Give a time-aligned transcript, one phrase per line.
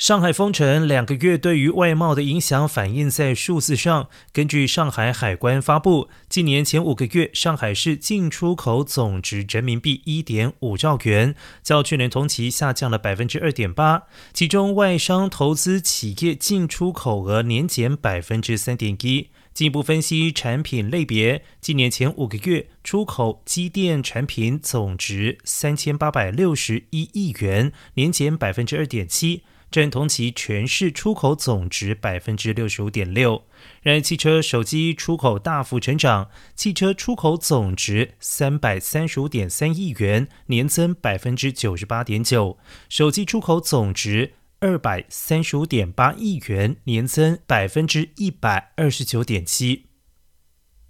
[0.00, 4.08] 上海封城两个月，对于外贸的影响反映在数字上。
[4.32, 14.04] 根据上海海关发布，今年前五个月，上海市进出口总值人民币一点五兆元，较去年同期下降了百分之二点八。
[14.32, 19.28] 其中，外商投资企业进出口额年减百分之三点一。
[19.52, 29.42] 进一步分析产品类别，今年前五个月出口机电产品总值三千八百六十一亿元，年减百分之二点七。
[29.70, 33.44] 占同期全市出口总值百分之六十五点六。
[33.82, 49.89] 然而，汽车、手机出口大幅成长，汽车出口总值三百三十五点三亿元，年增百分之九十八点九；手机出口总值二百三十五点八亿元，年增百分之一百二十九点七。